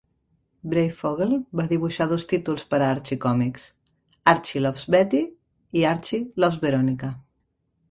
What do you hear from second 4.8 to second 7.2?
Betty" i "Archie loves Veronica".